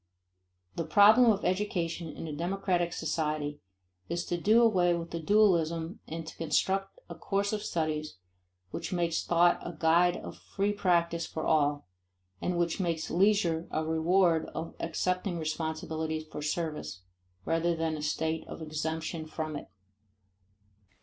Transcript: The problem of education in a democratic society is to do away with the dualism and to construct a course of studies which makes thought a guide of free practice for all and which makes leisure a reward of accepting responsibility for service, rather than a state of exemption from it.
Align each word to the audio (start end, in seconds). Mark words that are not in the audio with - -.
The 0.77 0.83
problem 0.83 1.29
of 1.31 1.45
education 1.45 2.07
in 2.09 2.25
a 2.25 2.33
democratic 2.33 2.91
society 2.91 3.59
is 4.09 4.25
to 4.25 4.35
do 4.41 4.63
away 4.63 4.95
with 4.95 5.11
the 5.11 5.19
dualism 5.19 5.99
and 6.07 6.25
to 6.25 6.35
construct 6.37 6.97
a 7.07 7.13
course 7.13 7.53
of 7.53 7.61
studies 7.61 8.15
which 8.71 8.91
makes 8.91 9.23
thought 9.23 9.59
a 9.61 9.73
guide 9.79 10.17
of 10.17 10.39
free 10.39 10.73
practice 10.73 11.27
for 11.27 11.45
all 11.45 11.85
and 12.41 12.57
which 12.57 12.79
makes 12.79 13.11
leisure 13.11 13.67
a 13.69 13.85
reward 13.85 14.49
of 14.55 14.73
accepting 14.79 15.37
responsibility 15.37 16.19
for 16.19 16.41
service, 16.41 17.03
rather 17.45 17.75
than 17.75 17.95
a 17.95 18.01
state 18.01 18.43
of 18.47 18.59
exemption 18.59 19.27
from 19.27 19.55
it. 19.55 19.67